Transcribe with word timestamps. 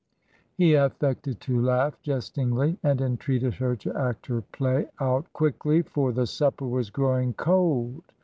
He 0.55 0.73
affected 0.73 1.39
to 1.41 1.61
laugh 1.61 2.01
jest 2.01 2.35
ingly, 2.35 2.77
and 2.81 2.99
entreated 2.99 3.53
her 3.53 3.75
to 3.75 3.93
act 3.95 4.25
her 4.25 4.41
play 4.41 4.87
out 4.99 5.31
quickly, 5.31 5.83
for 5.83 6.11
the 6.11 6.25
supper 6.25 6.65
was 6.65 6.89
growing 6.89 7.33
cold. 7.35 8.01